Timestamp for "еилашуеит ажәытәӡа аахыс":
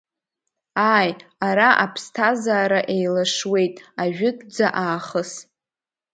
2.95-5.31